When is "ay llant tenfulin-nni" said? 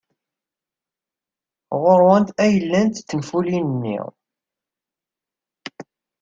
2.43-3.99